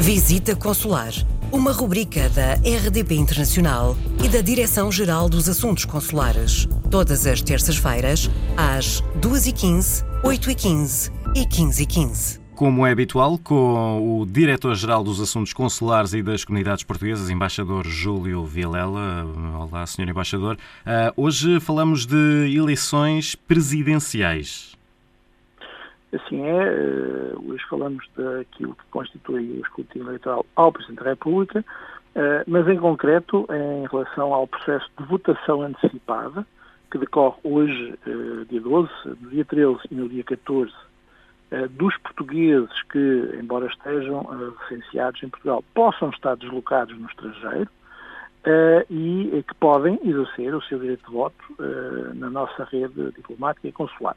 [0.00, 1.12] Visita Consular,
[1.52, 6.68] uma rubrica da RDP Internacional e da Direção-Geral dos Assuntos Consulares.
[6.88, 12.40] Todas as terças-feiras, às 2h15, 8h15 e 15h15.
[12.54, 18.44] Como é habitual, com o Diretor-Geral dos Assuntos Consulares e das Comunidades Portuguesas, Embaixador Júlio
[18.44, 19.26] Vilela.
[19.58, 20.08] Olá, Sr.
[20.08, 20.56] Embaixador.
[20.86, 24.77] Uh, hoje falamos de eleições presidenciais.
[26.12, 31.62] Assim é, eh, hoje falamos daquilo que constitui o escrutínio eleitoral ao Presidente da República,
[32.14, 36.46] eh, mas em concreto em relação ao processo de votação antecipada,
[36.90, 38.90] que decorre hoje, eh, dia 12,
[39.20, 40.72] no dia 13 e no dia 14,
[41.70, 44.20] dos portugueses que, embora estejam
[44.58, 47.70] recenseados em Portugal, possam estar deslocados no estrangeiro
[48.90, 51.56] e que podem exercer o seu direito de voto
[52.16, 54.14] na nossa rede diplomática e consular.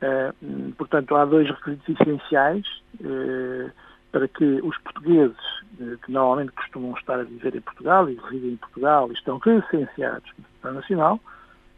[0.00, 0.32] Eh,
[0.76, 2.66] portanto, há dois requisitos essenciais
[3.00, 3.70] uh,
[4.12, 5.36] para que os portugueses,
[5.80, 9.38] uh, que normalmente costumam estar a viver em Portugal e residem em Portugal e estão
[9.38, 11.20] recenseados no território nacional,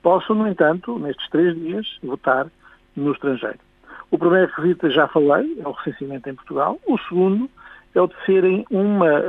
[0.03, 2.47] possam, no entanto, nestes três dias, votar
[2.97, 3.58] no estrangeiro.
[4.11, 6.80] O primeiro requisito, já falei, é o recenseamento em Portugal.
[6.86, 7.51] O segundo
[7.95, 9.20] é o de serem uma,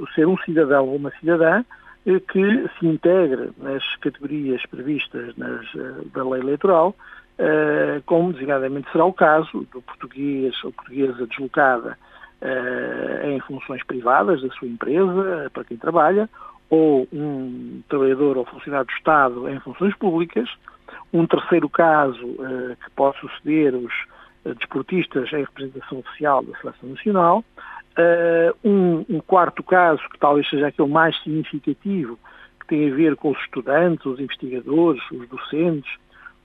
[0.00, 1.64] o ser um cidadão ou uma cidadã
[2.04, 5.66] que se integre nas categorias previstas nas,
[6.12, 6.96] da lei eleitoral
[7.38, 11.98] eh, como designadamente será o caso do português ou portuguesa deslocada
[13.24, 16.28] em funções privadas da sua empresa, para quem trabalha,
[16.68, 20.50] ou um trabalhador ou funcionário do Estado em funções públicas.
[21.12, 22.36] Um terceiro caso
[22.82, 23.92] que pode suceder os
[24.58, 27.44] desportistas em representação oficial da Seleção Nacional.
[28.64, 32.18] Um, um quarto caso, que talvez seja aquele mais significativo,
[32.60, 35.92] que tem a ver com os estudantes, os investigadores, os docentes,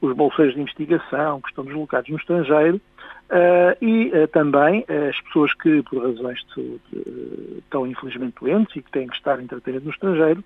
[0.01, 5.19] os bolseiros de investigação que estão deslocados no estrangeiro uh, e uh, também uh, as
[5.21, 9.47] pessoas que, por razões de saúde, estão infelizmente doentes e que têm que estar em
[9.47, 10.43] tratamento no estrangeiro.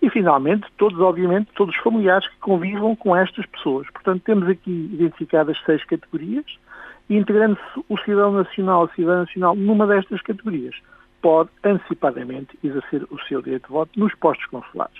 [0.00, 3.88] E, finalmente, todos, obviamente, todos os familiares que convivam com estas pessoas.
[3.90, 6.44] Portanto, temos aqui identificadas seis categorias
[7.08, 10.74] integrando-se o cidadão nacional ou cidadã nacional numa destas categorias,
[11.22, 14.98] pode antecipadamente exercer o seu direito de voto nos postos consulares.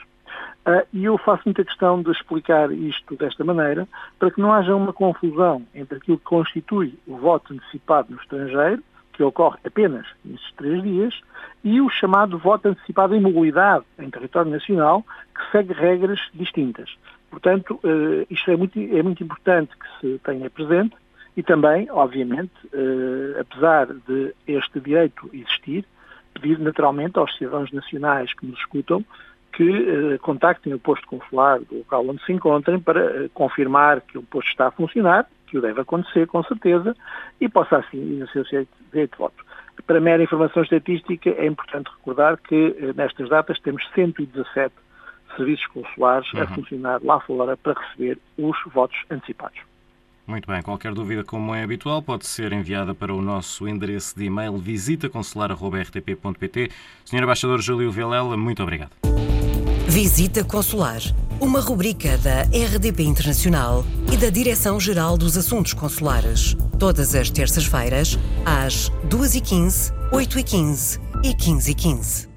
[0.66, 3.86] Uh, e eu faço muita questão de explicar isto desta maneira,
[4.18, 8.82] para que não haja uma confusão entre aquilo que constitui o voto antecipado no estrangeiro,
[9.12, 11.14] que ocorre apenas nesses três dias,
[11.62, 16.96] e o chamado voto antecipado em mobilidade em território nacional, que segue regras distintas.
[17.30, 20.96] Portanto, uh, isto é muito, é muito importante que se tenha presente
[21.36, 25.84] e também, obviamente, uh, apesar de este direito existir,
[26.32, 29.04] pedir naturalmente aos cidadãos nacionais que nos escutam
[29.52, 34.16] que uh, contactem o posto consular do local onde se encontrem para uh, confirmar que
[34.16, 36.96] o posto está a funcionar, que o deve acontecer com certeza,
[37.38, 39.44] e possa assim exercer o seu direito de voto.
[39.86, 44.74] Para mera informação estatística, é importante recordar que nestas datas temos 117
[45.36, 46.42] serviços consulares uhum.
[46.42, 49.60] a funcionar lá fora para receber os votos antecipados.
[50.26, 54.24] Muito bem, qualquer dúvida, como é habitual, pode ser enviada para o nosso endereço de
[54.24, 56.70] e-mail visitaconsular.rtp.pt.
[57.04, 57.22] Sr.
[57.22, 58.90] Embaixador Júlio Vilela, muito obrigado.
[59.86, 61.00] Visita Consular,
[61.40, 66.56] uma rubrica da RDP Internacional e da Direção-Geral dos Assuntos Consulares.
[66.76, 72.35] Todas as terças-feiras, às 2h15, 8h15 e 15h15.